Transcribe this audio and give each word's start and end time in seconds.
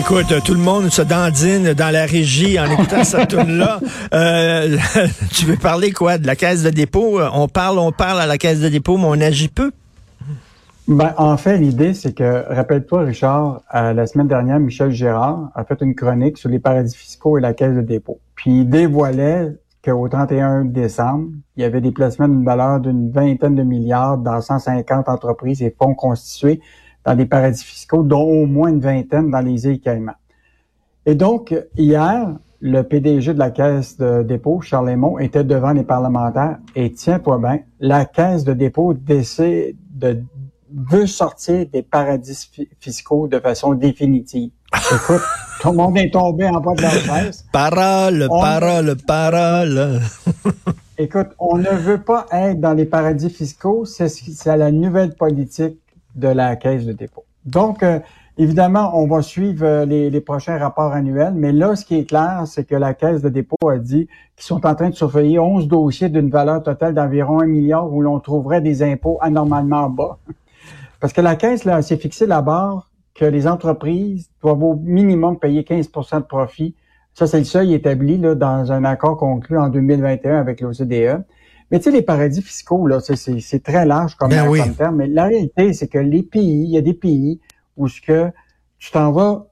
Écoute, 0.00 0.32
tout 0.46 0.54
le 0.54 0.60
monde 0.60 0.88
se 0.88 1.02
dandine 1.02 1.74
dans 1.74 1.92
la 1.92 2.06
régie 2.06 2.58
en 2.58 2.64
écoutant 2.70 3.04
cette 3.04 3.28
tune-là. 3.28 3.80
Euh, 4.14 4.78
tu 5.30 5.44
veux 5.44 5.58
parler 5.58 5.92
quoi? 5.92 6.16
De 6.16 6.26
la 6.26 6.36
caisse 6.36 6.62
de 6.62 6.70
dépôt? 6.70 7.20
On 7.34 7.48
parle, 7.48 7.78
on 7.78 7.92
parle 7.92 8.18
à 8.18 8.24
la 8.24 8.38
caisse 8.38 8.60
de 8.60 8.70
dépôt, 8.70 8.96
mais 8.96 9.04
on 9.04 9.20
agit 9.20 9.48
peu. 9.48 9.72
Ben, 10.88 11.12
en 11.18 11.36
fait, 11.36 11.58
l'idée, 11.58 11.92
c'est 11.92 12.14
que, 12.14 12.46
rappelle-toi, 12.48 13.02
Richard, 13.02 13.60
euh, 13.74 13.92
la 13.92 14.06
semaine 14.06 14.26
dernière, 14.26 14.58
Michel 14.58 14.90
Gérard 14.90 15.50
a 15.54 15.64
fait 15.64 15.76
une 15.82 15.94
chronique 15.94 16.38
sur 16.38 16.48
les 16.48 16.60
paradis 16.60 16.96
fiscaux 16.96 17.36
et 17.36 17.42
la 17.42 17.52
caisse 17.52 17.74
de 17.74 17.82
dépôt. 17.82 18.20
Puis 18.34 18.60
il 18.60 18.70
dévoilait 18.70 19.52
qu'au 19.84 20.08
31 20.08 20.64
décembre, 20.64 21.28
il 21.56 21.62
y 21.62 21.64
avait 21.64 21.82
des 21.82 21.92
placements 21.92 22.28
d'une 22.28 22.44
valeur 22.44 22.80
d'une 22.80 23.10
vingtaine 23.10 23.54
de 23.54 23.62
milliards 23.62 24.16
dans 24.16 24.40
150 24.40 25.10
entreprises 25.10 25.60
et 25.62 25.76
fonds 25.78 25.94
constitués 25.94 26.62
dans 27.04 27.14
des 27.14 27.26
paradis 27.26 27.62
fiscaux, 27.64 28.02
dont 28.02 28.22
au 28.22 28.46
moins 28.46 28.68
une 28.70 28.80
vingtaine 28.80 29.30
dans 29.30 29.40
les 29.40 29.66
îles 29.66 29.80
Caïmans. 29.80 30.12
Et 31.06 31.14
donc, 31.14 31.54
hier, 31.76 32.36
le 32.60 32.82
PDG 32.82 33.32
de 33.34 33.38
la 33.38 33.50
Caisse 33.50 33.96
de 33.96 34.22
dépôt, 34.22 34.60
Charles 34.60 34.90
Lemont, 34.90 35.18
était 35.18 35.44
devant 35.44 35.72
les 35.72 35.82
parlementaires 35.82 36.58
et 36.76 36.92
tiens-toi 36.92 37.38
bien, 37.38 37.60
la 37.80 38.04
Caisse 38.04 38.44
de 38.44 38.52
dépôt 38.52 38.92
décide 38.92 39.76
de 39.94 40.22
veut 40.72 41.06
sortir 41.06 41.66
des 41.72 41.82
paradis 41.82 42.48
fi- 42.52 42.68
fiscaux 42.78 43.26
de 43.26 43.40
façon 43.40 43.74
définitive. 43.74 44.50
Écoute, 44.94 45.22
tout 45.60 45.70
le 45.70 45.76
monde 45.76 45.98
est 45.98 46.12
tombé 46.12 46.46
en 46.46 46.60
bas 46.60 46.74
de 46.74 46.82
leur 46.82 46.92
chaise. 46.92 47.44
Parole, 47.52 48.28
On- 48.30 48.40
parole, 48.40 48.96
parole. 49.06 50.00
Écoute, 50.98 51.28
on 51.38 51.56
ne 51.56 51.70
veut 51.70 52.02
pas 52.02 52.26
être 52.30 52.60
dans 52.60 52.74
les 52.74 52.84
paradis 52.84 53.30
fiscaux, 53.30 53.84
c'est 53.86 54.08
c'est 54.10 54.54
la 54.56 54.70
nouvelle 54.70 55.14
politique 55.14 55.79
de 56.14 56.28
la 56.28 56.56
Caisse 56.56 56.84
de 56.84 56.92
dépôt. 56.92 57.24
Donc, 57.44 57.82
euh, 57.82 58.00
évidemment, 58.36 58.98
on 59.00 59.06
va 59.06 59.22
suivre 59.22 59.64
euh, 59.64 59.84
les, 59.84 60.20
prochains 60.20 60.58
rapports 60.58 60.92
annuels, 60.92 61.34
mais 61.34 61.52
là, 61.52 61.74
ce 61.76 61.84
qui 61.84 61.96
est 61.96 62.04
clair, 62.04 62.42
c'est 62.46 62.64
que 62.64 62.74
la 62.74 62.94
Caisse 62.94 63.22
de 63.22 63.28
dépôt 63.28 63.68
a 63.68 63.78
dit 63.78 64.08
qu'ils 64.36 64.44
sont 64.46 64.66
en 64.66 64.74
train 64.74 64.90
de 64.90 64.94
surveiller 64.94 65.38
11 65.38 65.68
dossiers 65.68 66.08
d'une 66.08 66.30
valeur 66.30 66.62
totale 66.62 66.94
d'environ 66.94 67.40
1 67.40 67.46
milliard 67.46 67.90
où 67.92 68.02
l'on 68.02 68.20
trouverait 68.20 68.60
des 68.60 68.82
impôts 68.82 69.18
anormalement 69.20 69.88
bas. 69.88 70.18
Parce 71.00 71.12
que 71.12 71.20
la 71.20 71.36
Caisse, 71.36 71.64
là, 71.64 71.80
s'est 71.82 71.96
fixé 71.96 72.26
la 72.26 72.42
barre 72.42 72.90
que 73.14 73.24
les 73.24 73.46
entreprises 73.46 74.30
doivent 74.42 74.62
au 74.62 74.74
minimum 74.76 75.38
payer 75.38 75.62
15% 75.62 76.18
de 76.18 76.24
profit. 76.24 76.74
Ça, 77.14 77.26
c'est 77.26 77.38
le 77.38 77.44
seuil 77.44 77.74
établi 77.74 78.18
là, 78.18 78.34
dans 78.34 78.70
un 78.70 78.84
accord 78.84 79.16
conclu 79.16 79.58
en 79.58 79.68
2021 79.68 80.38
avec 80.38 80.60
l'OCDE. 80.60 81.24
Mais 81.70 81.78
tu 81.78 81.84
sais, 81.84 81.90
les 81.90 82.02
paradis 82.02 82.42
fiscaux, 82.42 82.86
là, 82.86 82.98
c'est- 83.00 83.62
très 83.62 83.86
large 83.86 84.16
comme, 84.16 84.30
Ben 84.30 84.48
oui. 84.48 84.60
comme 84.60 84.74
terme. 84.74 84.96
Mais 84.96 85.06
la 85.06 85.24
réalité, 85.24 85.72
c'est 85.72 85.88
que 85.88 85.98
les 85.98 86.22
pays, 86.22 86.64
il 86.64 86.70
y 86.70 86.78
a 86.78 86.80
des 86.80 86.94
pays 86.94 87.40
où 87.76 87.86
ce 87.88 88.00
que 88.00 88.30
tu 88.78 88.90
t'en 88.90 89.12
vas 89.12 89.46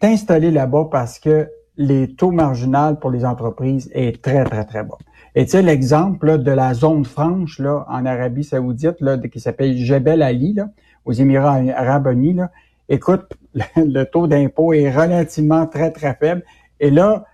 t'installer 0.00 0.50
là-bas 0.50 0.88
parce 0.90 1.18
que 1.18 1.48
les 1.76 2.14
taux 2.14 2.30
marginaux 2.30 2.94
pour 2.96 3.10
les 3.10 3.24
entreprises 3.24 3.90
est 3.92 4.22
très, 4.22 4.44
très, 4.44 4.64
très 4.64 4.82
bas. 4.82 4.96
Et 5.34 5.44
tu 5.44 5.50
sais, 5.52 5.62
l'exemple 5.62 6.26
là, 6.26 6.38
de 6.38 6.50
la 6.50 6.72
zone 6.72 7.04
franche 7.04 7.58
là, 7.58 7.84
en 7.88 8.06
Arabie 8.06 8.44
Saoudite, 8.44 9.00
là, 9.00 9.18
qui 9.18 9.40
s'appelle 9.40 9.76
Jebel 9.76 10.22
Ali, 10.22 10.54
là, 10.54 10.68
aux 11.04 11.12
Émirats 11.12 11.60
Arabes 11.74 12.08
Unis, 12.12 12.32
là, 12.34 12.50
écoute, 12.88 13.26
le 13.76 14.04
taux 14.04 14.26
d'impôt 14.26 14.72
est 14.72 14.90
relativement 14.90 15.66
très, 15.66 15.90
très 15.90 16.14
faible. 16.14 16.42
Et 16.80 16.90
là, 16.90 17.24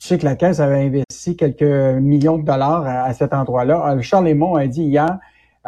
tu 0.00 0.06
sais 0.08 0.18
que 0.18 0.24
la 0.24 0.34
Caisse 0.34 0.60
avait 0.60 0.82
investi 0.82 1.36
quelques 1.36 1.62
millions 2.00 2.38
de 2.38 2.42
dollars 2.44 2.86
à, 2.86 3.02
à 3.04 3.12
cet 3.12 3.34
endroit-là. 3.34 3.92
Euh, 3.92 4.00
Charles 4.00 4.24
Lemont 4.28 4.54
a 4.54 4.66
dit 4.66 4.84
hier 4.84 5.18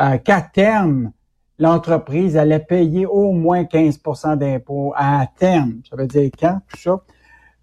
euh, 0.00 0.16
qu'à 0.16 0.41
terme, 0.41 1.12
l'entreprise 1.59 2.37
allait 2.38 2.59
payer 2.59 3.04
au 3.04 3.32
moins 3.32 3.65
15% 3.65 4.37
d'impôts 4.38 4.94
à 4.97 5.26
terme. 5.38 5.81
Ça 5.88 5.97
veut 5.97 6.06
dire 6.06 6.31
quand, 6.41 6.60
tout 6.69 6.78
ça? 6.81 7.00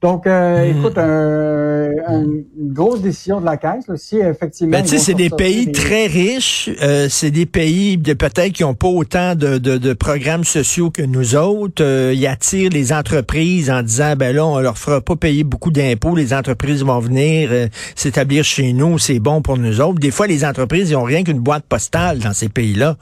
Donc, 0.02 0.28
euh, 0.28 0.72
Hmm. 0.72 0.78
écoute, 0.78 0.98
un- 1.00 1.92
un- 2.08 2.44
une 2.70 2.76
grosse 2.76 3.02
décision 3.02 3.40
de 3.42 3.46
la 3.46 3.58
Caisse, 3.58 3.88
là, 3.88 3.96
si 3.98 4.18
effectivement... 4.18 4.78
Ben, 4.78 4.84
tu 4.84 4.90
sais, 4.90 5.00
c'est 5.00 5.16
des 5.16 5.32
pays 5.32 5.66
des- 5.66 5.72
très 5.72 6.06
riches. 6.06 6.70
euh, 6.84 7.08
c'est 7.10 7.32
des 7.32 7.48
pays 7.48 7.98
de 7.98 8.14
peut-être 8.14 8.54
qui 8.54 8.62
n'ont 8.62 8.76
pas 8.76 8.88
autant 8.88 9.34
de, 9.34 9.58
de, 9.58 9.78
de 9.80 9.94
programmes 9.94 10.44
sociaux 10.44 10.92
que 10.92 11.02
nous 11.02 11.36
autres. 11.36 11.84
Euh, 11.84 12.14
ils 12.16 12.28
attirent 12.28 12.70
les 12.70 12.94
entreprises 12.94 13.72
en 13.72 13.82
disant, 13.82 14.16
ben 14.16 14.36
là, 14.36 14.46
on 14.46 14.60
leur 14.60 14.78
fera 14.78 15.02
pas 15.02 15.16
payer 15.16 15.44
beaucoup 15.44 15.72
d'impôts. 15.72 16.16
Les 16.16 16.32
entreprises 16.32 16.84
vont 16.84 17.00
venir 17.00 17.50
euh, 17.52 17.68
s'établir 17.96 18.44
chez 18.44 18.72
nous. 18.72 19.00
C'est 19.00 19.20
bon 19.20 19.42
pour 19.42 19.58
nous 19.58 19.82
autres. 19.82 20.00
Des 20.00 20.12
fois, 20.12 20.28
les 20.28 20.46
entreprises, 20.46 20.92
ils 20.92 20.96
ont 20.96 21.04
rien 21.04 21.24
qu'une 21.24 21.40
boîte 21.40 21.64
postale 21.68 22.20
dans 22.20 22.34
ces 22.34 22.50
pays-là. 22.50 22.98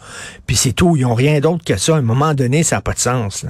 Puis 0.46 0.56
c'est 0.56 0.72
tout. 0.72 0.96
Ils 0.96 1.06
ont 1.06 1.14
rien 1.14 1.42
d'autre 1.42 1.66
que 1.66 1.76
ça. 1.76 1.96
À 1.96 1.98
un 2.00 2.02
moment 2.02 2.34
donné, 2.34 2.64
ça 2.64 2.78
n'a 2.78 2.82
pas 2.82 2.94
de 2.94 3.00
sens. 3.00 3.44
là. 3.44 3.50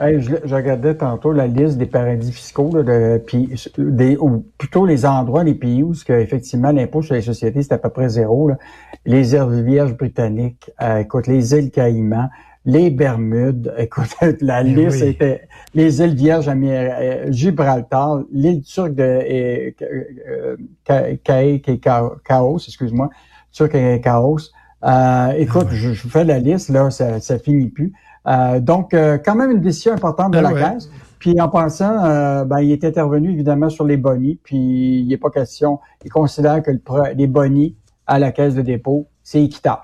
Hey, 0.00 0.20
je, 0.20 0.34
je 0.44 0.54
regardais 0.54 0.96
tantôt 0.96 1.32
la 1.32 1.46
liste 1.46 1.78
des 1.78 1.86
paradis 1.86 2.32
fiscaux, 2.32 2.70
là, 2.74 2.82
de, 2.82 3.22
puis 3.24 3.54
des, 3.78 4.16
ou 4.16 4.44
plutôt 4.58 4.84
les 4.84 5.06
endroits, 5.06 5.44
les 5.44 5.54
pays 5.54 5.82
où 5.84 5.92
que, 6.04 6.12
effectivement 6.14 6.72
l'impôt 6.72 7.02
sur 7.02 7.14
les 7.14 7.22
sociétés 7.22 7.62
c'est 7.62 7.72
à 7.74 7.78
peu 7.78 7.90
près 7.90 8.08
zéro. 8.08 8.48
Là. 8.48 8.58
Les 9.06 9.34
îles 9.34 9.62
Vierges 9.64 9.96
britanniques, 9.96 10.70
euh, 10.82 10.98
écoute, 10.98 11.28
les 11.28 11.54
îles 11.54 11.70
Caïmans, 11.70 12.30
les 12.64 12.90
Bermudes, 12.90 13.72
écoute, 13.78 14.08
la 14.40 14.62
Eh 14.62 14.64
liste 14.64 15.02
oui. 15.02 15.08
était 15.10 15.42
les 15.74 16.00
îles 16.00 16.14
Vierges, 16.16 16.48
Amé- 16.48 16.72
euh, 16.72 17.30
Gibraltar, 17.30 18.22
l'île 18.32 18.62
turque 18.62 18.94
de 18.94 19.02
euh, 19.02 20.56
Ca- 20.86 21.16
Caïque 21.22 21.68
et 21.68 21.78
Chaos, 21.78 22.58
excuse-moi, 22.58 23.10
turque 23.52 23.74
et 23.74 24.00
Chaos. 24.00 24.38
Euh, 24.84 25.32
écoute, 25.36 25.68
je, 25.70 25.92
je 25.92 26.02
vous 26.02 26.08
fais 26.08 26.24
la 26.24 26.40
liste, 26.40 26.70
là, 26.70 26.90
ça, 26.90 27.20
ça 27.20 27.38
finit 27.38 27.68
plus. 27.68 27.92
Euh, 28.26 28.60
donc, 28.60 28.94
euh, 28.94 29.18
quand 29.18 29.34
même 29.34 29.50
une 29.50 29.60
décision 29.60 29.92
importante 29.92 30.32
de 30.32 30.38
Ben 30.38 30.42
la 30.42 30.52
ouais. 30.52 30.60
Caisse. 30.60 30.90
Puis 31.18 31.40
en 31.40 31.48
passant, 31.48 32.04
euh, 32.04 32.44
ben, 32.44 32.60
il 32.60 32.72
est 32.72 32.84
intervenu 32.84 33.30
évidemment 33.30 33.68
sur 33.68 33.84
les 33.84 33.96
bonnies, 33.96 34.40
puis 34.42 34.56
il 34.56 35.06
n'est 35.06 35.16
pas 35.16 35.30
question, 35.30 35.78
il 36.04 36.10
considère 36.10 36.62
que 36.64 36.72
le 36.72 36.80
les 37.16 37.28
bonnies 37.28 37.76
à 38.08 38.18
la 38.18 38.32
Caisse 38.32 38.56
de 38.56 38.62
dépôt, 38.62 39.06
c'est 39.22 39.42
équitable. 39.42 39.82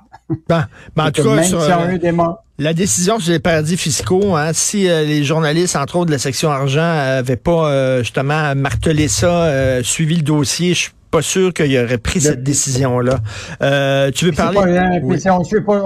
Ben, 0.48 0.66
ben, 0.96 1.04
en 1.06 1.10
tout 1.10 1.22
cas, 1.22 1.42
sur, 1.44 1.62
si 1.62 1.70
euh, 1.70 1.98
des 1.98 2.12
La 2.58 2.74
décision 2.74 3.20
sur 3.20 3.32
les 3.32 3.38
paradis 3.38 3.76
fiscaux, 3.76 4.34
hein, 4.34 4.50
si 4.52 4.88
euh, 4.88 5.04
les 5.04 5.22
journalistes, 5.22 5.76
entre 5.76 5.96
autres 5.96 6.06
de 6.06 6.12
la 6.12 6.18
section 6.18 6.50
argent, 6.50 6.80
avaient 6.82 7.36
pas 7.36 7.70
euh, 7.70 7.98
justement 8.00 8.54
martelé 8.56 9.06
ça, 9.06 9.44
euh, 9.44 9.82
suivi 9.84 10.16
le 10.16 10.22
dossier, 10.22 10.74
je 10.74 10.80
suis 10.80 10.92
pas 11.10 11.22
sûr 11.22 11.52
qu'il 11.52 11.76
aurait 11.78 11.98
pris 11.98 12.20
cette 12.20 12.42
décision-là. 12.42 13.18
Euh, 13.62 14.10
tu 14.10 14.26
veux 14.26 14.32
parler? 14.32 14.56
pas, 14.58 14.64
Oui. 15.02 15.18
on 15.30 15.38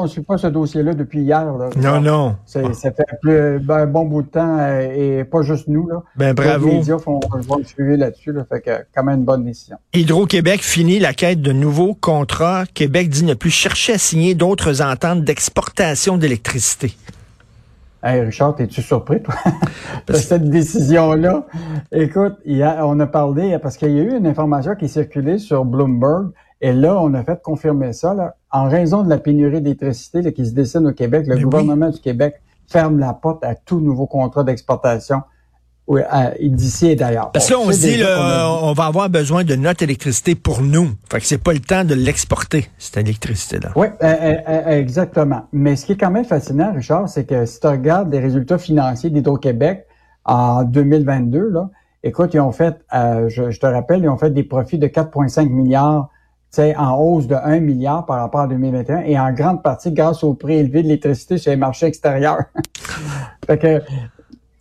ne 0.04 0.08
suit 0.08 0.22
pas, 0.22 0.38
ce 0.38 0.46
dossier-là 0.48 0.94
depuis 0.94 1.20
hier. 1.22 1.44
Là. 1.56 1.70
Non, 1.76 2.00
non. 2.00 2.36
C'est- 2.46 2.72
Ça 2.74 2.90
fait 2.90 3.04
plus, 3.20 3.58
ben, 3.60 3.76
un 3.78 3.86
bon 3.86 4.04
bout 4.04 4.22
de 4.22 4.28
temps 4.28 4.58
euh, 4.58 5.20
et 5.20 5.24
pas 5.24 5.42
juste 5.42 5.68
nous. 5.68 5.88
Là. 5.88 6.02
Ben 6.16 6.34
bravo. 6.34 6.68
Les 6.68 6.74
médias 6.76 6.98
font, 6.98 7.20
vont 7.46 7.56
le 7.58 7.64
suivre 7.64 7.96
là-dessus. 7.96 8.32
Là, 8.32 8.44
fait 8.50 8.60
que 8.60 8.70
quand 8.94 9.04
même 9.04 9.18
une 9.20 9.24
bonne 9.24 9.44
décision. 9.44 9.76
Hydro-Québec 9.94 10.62
finit 10.62 10.98
la 10.98 11.12
quête 11.12 11.40
de 11.42 11.52
nouveaux 11.52 11.94
contrats. 11.94 12.64
Québec 12.72 13.08
dit 13.08 13.24
ne 13.24 13.34
plus 13.34 13.50
chercher 13.50 13.94
à 13.94 13.98
signer 13.98 14.34
d'autres 14.34 14.82
ententes 14.82 15.24
d'exportation 15.24 16.16
d'électricité. 16.16 16.94
Hey 18.04 18.20
Richard, 18.20 18.56
es-tu 18.58 18.82
surpris, 18.82 19.22
toi, 19.22 19.34
de 20.08 20.12
cette 20.14 20.50
décision-là? 20.50 21.46
Écoute, 21.92 22.34
on 22.44 22.98
a 22.98 23.06
parlé, 23.06 23.56
parce 23.60 23.76
qu'il 23.76 23.92
y 23.92 24.00
a 24.00 24.02
eu 24.02 24.16
une 24.16 24.26
information 24.26 24.74
qui 24.74 24.88
circulée 24.88 25.38
sur 25.38 25.64
Bloomberg, 25.64 26.32
et 26.60 26.72
là, 26.72 27.00
on 27.00 27.14
a 27.14 27.22
fait 27.22 27.40
confirmer 27.40 27.92
ça. 27.92 28.12
Là, 28.12 28.34
en 28.50 28.68
raison 28.68 29.04
de 29.04 29.08
la 29.08 29.18
pénurie 29.18 29.60
d'électricité 29.60 30.32
qui 30.32 30.44
se 30.46 30.52
dessine 30.52 30.84
au 30.88 30.92
Québec, 30.92 31.28
le 31.28 31.36
oui. 31.36 31.42
gouvernement 31.42 31.90
du 31.90 32.00
Québec 32.00 32.42
ferme 32.66 32.98
la 32.98 33.12
porte 33.12 33.44
à 33.44 33.54
tout 33.54 33.78
nouveau 33.78 34.06
contrat 34.06 34.42
d'exportation 34.42 35.22
oui, 35.88 36.00
à- 36.08 36.32
d'ici 36.40 36.88
et 36.88 36.96
d'ailleurs. 36.96 37.32
Parce 37.32 37.48
que 37.48 37.54
là, 37.54 37.58
on 37.60 37.66
sait 37.66 37.72
se 37.72 37.86
dit, 37.86 37.98
qu'on 37.98 38.04
là, 38.04 38.48
on 38.62 38.72
va 38.72 38.84
avoir 38.84 39.10
besoin 39.10 39.44
de 39.44 39.56
notre 39.56 39.82
électricité 39.82 40.34
pour 40.34 40.62
nous. 40.62 40.90
Fait 41.10 41.18
que 41.18 41.26
c'est 41.26 41.42
pas 41.42 41.52
le 41.52 41.60
temps 41.60 41.84
de 41.84 41.94
l'exporter, 41.94 42.68
cette 42.78 42.96
électricité-là. 42.98 43.70
Oui, 43.74 43.88
euh, 44.02 44.06
euh, 44.06 44.34
euh, 44.48 44.78
exactement. 44.78 45.42
Mais 45.52 45.76
ce 45.76 45.86
qui 45.86 45.92
est 45.92 45.96
quand 45.96 46.10
même 46.10 46.24
fascinant, 46.24 46.72
Richard, 46.72 47.08
c'est 47.08 47.24
que 47.24 47.46
si 47.46 47.58
tu 47.60 47.66
regardes 47.66 48.12
les 48.12 48.20
résultats 48.20 48.58
financiers 48.58 49.10
d'Hydro-Québec 49.10 49.86
en 50.24 50.62
2022, 50.62 51.48
là, 51.50 51.70
écoute, 52.04 52.34
ils 52.34 52.40
ont 52.40 52.52
fait, 52.52 52.76
euh, 52.94 53.28
je, 53.28 53.50
je 53.50 53.60
te 53.60 53.66
rappelle, 53.66 54.02
ils 54.02 54.08
ont 54.08 54.18
fait 54.18 54.30
des 54.30 54.44
profits 54.44 54.78
de 54.78 54.86
4,5 54.86 55.48
milliards, 55.48 56.10
tu 56.52 56.56
sais, 56.56 56.76
en 56.76 56.96
hausse 56.96 57.26
de 57.26 57.34
1 57.34 57.60
milliard 57.60 58.06
par 58.06 58.18
rapport 58.20 58.42
à 58.42 58.46
2021, 58.46 59.00
et 59.00 59.18
en 59.18 59.32
grande 59.32 59.62
partie 59.62 59.90
grâce 59.90 60.22
au 60.22 60.34
prix 60.34 60.54
élevé 60.54 60.82
de 60.82 60.88
l'électricité 60.88 61.38
sur 61.38 61.50
les 61.50 61.56
marchés 61.56 61.86
extérieurs. 61.86 62.44
fait 63.46 63.58
que, 63.58 63.82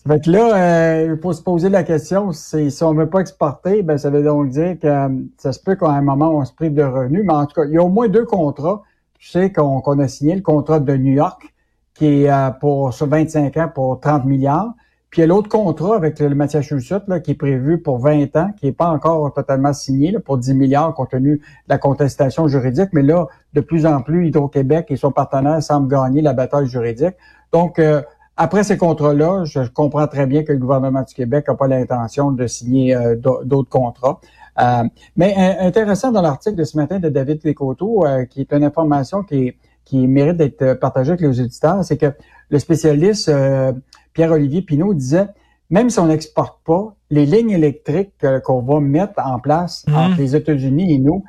Fait 0.08 0.20
que 0.20 0.32
là, 0.32 0.56
euh, 0.56 1.14
il 1.16 1.22
faut 1.22 1.32
se 1.32 1.44
poser 1.44 1.70
la 1.70 1.84
question, 1.84 2.32
si 2.32 2.72
on 2.82 2.94
veut 2.94 3.10
pas 3.10 3.20
exporter, 3.20 3.84
ben 3.84 4.00
ça 4.00 4.10
veut 4.10 4.24
donc 4.24 4.50
dire 4.50 4.80
que 4.80 4.88
euh, 4.88 5.10
ça 5.38 5.54
se 5.54 5.60
peut 5.60 5.76
qu'à 5.76 5.90
un 5.90 6.02
moment 6.02 6.32
on 6.32 6.44
se 6.44 6.54
prive 6.54 6.74
de 6.74 6.82
revenus. 6.82 7.24
Mais 7.24 7.34
en 7.34 7.46
tout 7.46 7.62
cas, 7.62 7.68
il 7.68 7.74
y 7.74 7.78
a 7.78 7.84
au 7.84 7.90
moins 7.90 8.08
deux 8.08 8.26
contrats. 8.26 8.82
Tu 9.20 9.28
sais 9.30 9.52
qu'on 9.52 9.80
qu'on 9.82 10.00
a 10.00 10.08
signé 10.08 10.36
le 10.36 10.42
contrat 10.42 10.80
de 10.80 10.98
New 10.98 11.14
York, 11.14 11.54
qui 11.94 12.24
est 12.24 12.32
euh, 12.32 12.50
pour 12.50 12.94
sur 12.94 13.06
25 13.08 13.56
ans 13.58 13.70
pour 13.74 14.00
30 14.00 14.26
milliards. 14.26 14.74
Puis 15.12 15.20
il 15.20 15.24
y 15.24 15.26
a 15.26 15.28
l'autre 15.28 15.50
contrat 15.50 15.98
avec 15.98 16.20
le 16.20 16.34
Massachusetts 16.34 17.04
là, 17.08 17.20
qui 17.20 17.32
est 17.32 17.36
prévu 17.36 17.80
pour 17.80 18.00
20 18.00 18.36
ans, 18.38 18.52
qui 18.58 18.66
n'est 18.68 18.72
pas 18.72 18.88
encore 18.88 19.32
totalement 19.34 19.74
signé 19.74 20.10
là, 20.10 20.20
pour 20.20 20.38
10 20.38 20.54
milliards 20.56 20.96
compte 20.96 21.12
tenu 21.12 21.38
de 21.38 21.42
la 21.68 21.78
contestation 21.78 22.48
juridique. 22.48 22.90
Mais 22.94 23.04
là, 23.04 23.28
de 23.54 23.62
plus 23.62 23.86
en 23.86 24.02
plus, 24.02 24.28
Hydro-Québec 24.28 24.88
et 24.90 24.96
son 24.96 25.12
partenaire 25.12 25.62
semblent 25.62 25.90
gagner 25.90 26.22
la 26.22 26.34
bataille 26.34 26.68
juridique. 26.68 27.16
Donc, 27.52 27.78
euh, 27.78 28.02
après 28.44 28.64
ces 28.64 28.76
contrats-là, 28.76 29.46
je 29.46 29.60
comprends 29.70 30.08
très 30.08 30.26
bien 30.26 30.44
que 30.44 30.52
le 30.52 30.58
gouvernement 30.58 31.04
du 31.04 31.14
Québec 31.14 31.46
n'a 31.48 31.54
pas 31.54 31.68
l'intention 31.68 32.32
de 32.32 32.48
signer 32.48 32.96
euh, 32.96 33.16
d'autres 33.16 33.70
contrats. 33.70 34.20
Euh, 34.60 34.84
mais 35.16 35.36
euh, 35.38 35.68
intéressant 35.68 36.12
dans 36.12 36.24
l'article 36.24 36.56
de 36.56 36.64
ce 36.64 36.76
matin 36.76 36.98
de 37.00 37.10
David 37.10 37.40
Lécoteau, 37.44 38.04
euh, 38.04 38.26
qui 38.26 38.42
est 38.42 38.52
une 38.52 38.64
information 38.64 39.22
qui, 39.22 39.54
qui 39.86 40.08
mérite 40.08 40.38
d'être 40.38 40.74
partagée 40.74 41.12
avec 41.12 41.22
les 41.22 41.40
auditeurs, 41.40 41.86
c'est 41.86 41.98
que 41.98 42.12
le 42.50 42.58
spécialiste 42.58 43.30
euh, 43.30 43.74
Pierre-Olivier 44.14 44.64
Pinault 44.64 44.96
disait, 44.96 45.28
même 45.70 45.92
si 45.92 46.00
on 46.00 46.08
n'exporte 46.08 46.60
pas, 46.66 46.96
les 47.12 47.28
lignes 47.28 47.52
électriques 47.52 48.26
qu'on 48.44 48.62
va 48.64 48.80
mettre 48.80 49.14
en 49.24 49.38
place 49.40 49.86
Mhm. 49.88 49.96
entre 49.96 50.18
les 50.18 50.36
États-Unis 50.36 50.94
et 50.96 50.98
nous 50.98 51.24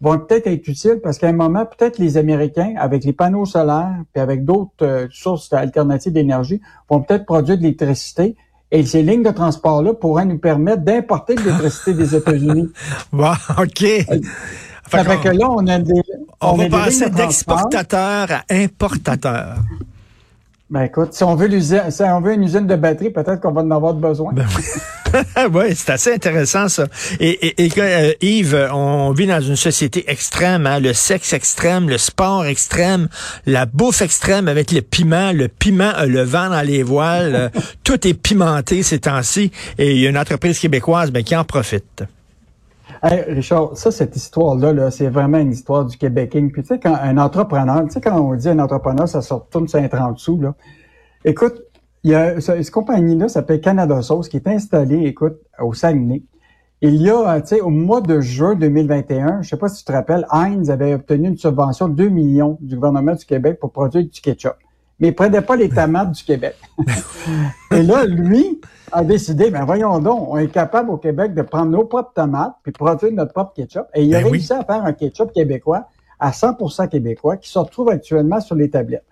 vont 0.00 0.18
peut-être 0.18 0.46
être 0.46 0.66
utiles 0.66 1.00
parce 1.02 1.18
qu'à 1.18 1.28
un 1.28 1.32
moment, 1.32 1.66
peut-être 1.66 1.98
les 1.98 2.16
Américains, 2.16 2.74
avec 2.78 3.04
les 3.04 3.12
panneaux 3.12 3.44
solaires 3.46 3.94
puis 4.12 4.20
avec 4.22 4.44
d'autres 4.44 4.70
euh, 4.82 5.06
sources 5.10 5.52
alternatives 5.52 6.12
d'énergie, 6.12 6.60
vont 6.88 7.00
peut-être 7.02 7.26
produire 7.26 7.56
de 7.58 7.62
l'électricité. 7.62 8.36
Et 8.72 8.84
ces 8.86 9.02
lignes 9.02 9.24
de 9.24 9.30
transport-là 9.30 9.94
pourraient 9.94 10.24
nous 10.24 10.38
permettre 10.38 10.82
d'importer 10.82 11.34
de 11.34 11.40
l'électricité 11.40 11.92
des 11.94 12.14
États-Unis. 12.14 12.68
Wow, 13.12 13.32
OK. 13.58 13.78
Fait 13.80 14.06
Ça 14.90 15.04
fait 15.04 15.16
qu'on- 15.16 15.22
que 15.22 15.28
là, 15.28 15.50
on 15.50 15.66
a 15.66 15.78
des. 15.78 16.02
on, 16.40 16.54
va 16.54 16.68
passer 16.68 17.10
d'exportateur 17.10 18.30
à 18.30 18.42
importateur. 18.54 19.56
Ben 20.70 20.82
écoute, 20.82 21.14
si 21.14 21.24
on 21.24 21.34
veut 21.34 21.48
l'usine, 21.48 21.90
si 21.90 22.02
on 22.02 22.20
veut 22.20 22.32
une 22.32 22.44
usine 22.44 22.68
de 22.68 22.76
batterie, 22.76 23.10
peut-être 23.10 23.40
qu'on 23.40 23.50
va 23.50 23.62
en 23.62 23.70
avoir 23.72 23.92
besoin. 23.92 24.32
Ben 24.32 24.46
oui, 25.52 25.64
c'est 25.74 25.90
assez 25.90 26.14
intéressant 26.14 26.68
ça. 26.68 26.86
Et, 27.18 27.48
et, 27.48 27.66
et 27.66 27.72
euh, 27.76 28.12
Yves, 28.20 28.68
on 28.72 29.10
vit 29.10 29.26
dans 29.26 29.40
une 29.40 29.56
société 29.56 30.08
extrême, 30.08 30.68
hein, 30.68 30.78
le 30.78 30.92
sexe 30.92 31.32
extrême, 31.32 31.88
le 31.88 31.98
sport 31.98 32.46
extrême, 32.46 33.08
la 33.46 33.66
bouffe 33.66 34.00
extrême 34.00 34.46
avec 34.46 34.70
le 34.70 34.80
piment, 34.80 35.32
le 35.32 35.48
piment 35.48 35.92
le 36.06 36.22
vent 36.22 36.50
dans 36.50 36.62
les 36.62 36.84
voiles, 36.84 37.34
euh, 37.34 37.48
tout 37.82 38.06
est 38.06 38.14
pimenté 38.14 38.84
ces 38.84 39.00
temps-ci 39.00 39.50
et 39.76 39.90
il 39.90 39.98
y 39.98 40.06
a 40.06 40.10
une 40.10 40.18
entreprise 40.18 40.60
québécoise 40.60 41.10
ben, 41.10 41.24
qui 41.24 41.34
en 41.34 41.42
profite. 41.42 42.04
Hey, 43.02 43.22
Richard, 43.32 43.76
ça, 43.78 43.90
cette 43.90 44.14
histoire-là, 44.14 44.72
là, 44.74 44.90
c'est 44.90 45.08
vraiment 45.08 45.38
une 45.38 45.52
histoire 45.52 45.86
du 45.86 45.96
Québéking. 45.96 46.52
Puis 46.52 46.62
tu 46.62 46.68
sais, 46.68 46.78
quand 46.78 46.94
un 46.94 47.16
entrepreneur, 47.16 47.82
tu 47.84 47.92
sais, 47.92 48.00
quand 48.00 48.20
on 48.20 48.34
dit 48.34 48.48
un 48.48 48.58
entrepreneur, 48.58 49.08
ça 49.08 49.22
se 49.22 49.32
retourne 49.32 49.68
sur 49.68 49.78
un 49.78 49.88
30 49.88 50.18
sous, 50.18 50.38
là. 50.38 50.54
Écoute, 51.24 51.62
il 52.04 52.10
y 52.10 52.14
a 52.14 52.40
ce- 52.40 52.62
cette 52.62 52.70
compagnie-là 52.70 53.28
s'appelle 53.28 53.60
Canada 53.62 54.02
Sauce, 54.02 54.28
qui 54.28 54.36
est 54.36 54.46
installée, 54.46 55.04
écoute, 55.06 55.38
au 55.60 55.72
Saguenay. 55.72 56.22
Il 56.82 56.96
y 56.96 57.08
a, 57.10 57.36
euh, 57.36 57.40
tu 57.40 57.48
sais, 57.48 57.60
au 57.62 57.70
mois 57.70 58.02
de 58.02 58.20
juin 58.20 58.54
2021, 58.54 59.40
je 59.42 59.48
sais 59.50 59.56
pas 59.56 59.68
si 59.68 59.78
tu 59.78 59.84
te 59.84 59.92
rappelles, 59.92 60.26
Heinz 60.30 60.70
avait 60.70 60.94
obtenu 60.94 61.28
une 61.28 61.36
subvention 61.38 61.88
de 61.88 61.94
2 61.94 62.08
millions 62.10 62.58
du 62.60 62.74
gouvernement 62.74 63.14
du 63.14 63.24
Québec 63.24 63.58
pour 63.60 63.72
produire 63.72 64.04
du 64.04 64.20
ketchup. 64.20 64.54
Mais 64.98 65.08
il 65.08 65.14
prenait 65.14 65.42
pas 65.42 65.56
les 65.56 65.68
tomates 65.74 66.12
du 66.12 66.22
Québec. 66.24 66.54
Et 67.70 67.82
là, 67.82 68.04
lui 68.06 68.60
a 68.92 69.04
décidé, 69.04 69.50
ben 69.50 69.64
voyons 69.64 69.98
donc, 69.98 70.28
on 70.28 70.36
est 70.38 70.48
capable 70.48 70.90
au 70.90 70.96
Québec 70.96 71.34
de 71.34 71.42
prendre 71.42 71.70
nos 71.70 71.84
propres 71.84 72.12
tomates 72.14 72.54
puis 72.62 72.72
produire 72.72 73.12
notre 73.12 73.32
propre 73.32 73.52
ketchup. 73.52 73.86
Et 73.94 74.04
il 74.04 74.14
a 74.14 74.18
Ben 74.18 74.24
oui. 74.26 74.30
réussi 74.32 74.52
à 74.52 74.64
faire 74.64 74.84
un 74.84 74.92
ketchup 74.92 75.32
québécois 75.32 75.86
à 76.18 76.30
100% 76.30 76.88
québécois 76.88 77.36
qui 77.36 77.48
se 77.48 77.58
retrouve 77.58 77.88
actuellement 77.88 78.40
sur 78.40 78.54
les 78.54 78.70
tablettes. 78.70 79.06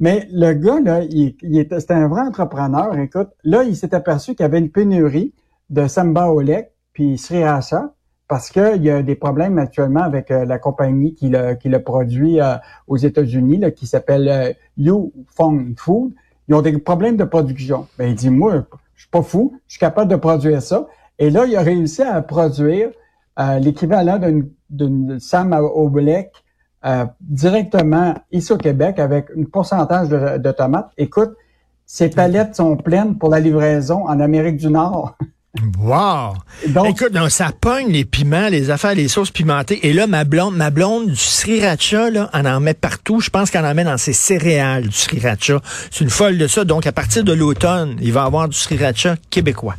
Mais 0.00 0.28
le 0.32 0.52
gars, 0.54 0.80
là, 0.80 1.02
il, 1.02 1.36
il 1.42 1.58
était, 1.58 1.80
c'était 1.80 1.94
un 1.94 2.08
vrai 2.08 2.22
entrepreneur. 2.22 2.96
Écoute, 2.98 3.28
là, 3.44 3.62
il 3.62 3.76
s'est 3.76 3.94
aperçu 3.94 4.34
qu'il 4.34 4.42
y 4.42 4.46
avait 4.46 4.58
une 4.58 4.70
pénurie 4.70 5.32
de 5.70 5.86
Samba 5.86 6.28
Olek 6.30 6.72
puis 6.92 7.16
Sriracha 7.16 7.94
parce 8.28 8.50
qu'il 8.50 8.82
y 8.82 8.90
a 8.90 9.02
des 9.02 9.14
problèmes 9.14 9.58
actuellement 9.58 10.02
avec 10.02 10.30
euh, 10.30 10.44
la 10.44 10.58
compagnie 10.58 11.14
qui 11.14 11.28
le, 11.28 11.54
qui 11.54 11.68
le 11.68 11.82
produit 11.82 12.40
euh, 12.40 12.56
aux 12.88 12.96
États-Unis, 12.96 13.58
là, 13.58 13.70
qui 13.70 13.86
s'appelle 13.86 14.28
euh, 14.28 14.52
You 14.76 15.12
Fong 15.28 15.74
Food. 15.76 16.12
Ils 16.48 16.54
ont 16.54 16.62
des 16.62 16.76
problèmes 16.78 17.16
de 17.16 17.24
production. 17.24 17.86
Ben, 17.98 18.08
il 18.08 18.14
dit, 18.14 18.30
moi, 18.30 18.64
je 18.94 19.02
suis 19.02 19.10
pas 19.10 19.22
fou, 19.22 19.58
je 19.66 19.74
suis 19.74 19.80
capable 19.80 20.10
de 20.10 20.16
produire 20.16 20.62
ça. 20.62 20.86
Et 21.18 21.30
là, 21.30 21.44
il 21.46 21.56
a 21.56 21.62
réussi 21.62 22.02
à 22.02 22.20
produire 22.22 22.90
euh, 23.38 23.58
l'équivalent 23.58 24.18
d'une, 24.70 25.20
Sam 25.20 25.52
Oblek 25.52 26.32
euh, 26.84 27.06
directement 27.20 28.14
ici 28.30 28.52
au 28.52 28.58
Québec 28.58 28.98
avec 28.98 29.28
un 29.36 29.44
pourcentage 29.44 30.08
de, 30.08 30.38
de 30.38 30.52
tomates. 30.52 30.90
Écoute, 30.98 31.34
ces 31.86 32.10
palettes 32.10 32.56
sont 32.56 32.76
pleines 32.76 33.18
pour 33.18 33.28
la 33.28 33.40
livraison 33.40 34.06
en 34.06 34.20
Amérique 34.20 34.56
du 34.56 34.68
Nord. 34.68 35.16
Wow! 35.78 36.34
Donc, 36.68 36.88
Écoute, 37.00 37.12
non, 37.14 37.28
ça 37.28 37.50
pogne 37.58 37.88
les 37.92 38.04
piments, 38.04 38.48
les 38.48 38.70
affaires, 38.70 38.94
les 38.94 39.06
sauces 39.08 39.30
pimentées. 39.30 39.86
Et 39.86 39.92
là, 39.92 40.06
ma 40.06 40.24
blonde, 40.24 40.56
ma 40.56 40.70
blonde 40.70 41.08
du 41.10 41.16
sriracha, 41.16 42.10
là, 42.10 42.28
on 42.32 42.44
en 42.44 42.60
met 42.60 42.74
partout. 42.74 43.20
Je 43.20 43.30
pense 43.30 43.50
qu'elle 43.50 43.64
en 43.64 43.74
met 43.74 43.84
dans 43.84 43.96
ses 43.96 44.12
céréales, 44.12 44.88
du 44.88 44.96
sriracha. 44.96 45.60
C'est 45.90 46.02
une 46.02 46.10
folle 46.10 46.38
de 46.38 46.46
ça. 46.48 46.64
Donc, 46.64 46.86
à 46.86 46.92
partir 46.92 47.22
de 47.22 47.32
l'automne, 47.32 47.96
il 48.00 48.12
va 48.12 48.22
y 48.22 48.26
avoir 48.26 48.48
du 48.48 48.56
sriracha 48.56 49.14
québécois. 49.30 49.76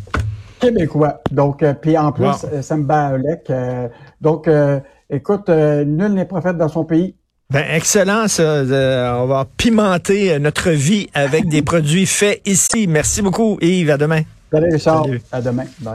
québécois. 0.61 1.21
Donc, 1.31 1.61
euh, 1.61 1.73
puis 1.73 1.97
en 1.97 2.11
plus, 2.13 2.23
Wow. 2.25 2.35
euh, 2.53 2.61
Samba 2.61 3.11
Olek. 3.13 3.49
euh, 3.49 3.87
donc, 4.21 4.47
euh, 4.47 4.79
écoute, 5.09 5.49
euh, 5.49 5.83
nul 5.83 6.13
n'est 6.13 6.25
prophète 6.25 6.57
dans 6.57 6.69
son 6.69 6.85
pays. 6.85 7.15
Ben, 7.51 7.63
excellent, 7.73 8.27
ça. 8.27 8.41
Euh, 8.41 9.13
on 9.19 9.27
va 9.27 9.45
pimenter 9.57 10.39
notre 10.39 10.71
vie 10.71 11.09
avec 11.13 11.47
des 11.49 11.61
produits 11.61 12.05
faits 12.07 12.41
ici. 12.45 12.87
Merci 12.87 13.21
beaucoup, 13.21 13.57
Yves. 13.61 13.91
À 13.91 13.97
demain. 13.97 14.21
Salut 14.51 14.71
Richard. 14.73 15.03
Salut. 15.03 15.21
À 15.31 15.41
demain. 15.41 15.65
Bye. 15.79 15.93